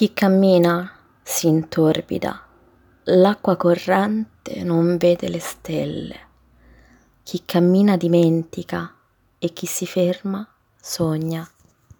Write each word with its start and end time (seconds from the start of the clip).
Chi 0.00 0.14
cammina 0.14 0.90
si 1.22 1.46
intorbida, 1.46 2.46
l'acqua 3.02 3.56
corrente 3.56 4.62
non 4.62 4.96
vede 4.96 5.28
le 5.28 5.40
stelle. 5.40 6.20
Chi 7.22 7.42
cammina 7.44 7.98
dimentica 7.98 8.94
e 9.38 9.52
chi 9.52 9.66
si 9.66 9.84
ferma 9.84 10.48
sogna. 10.80 11.46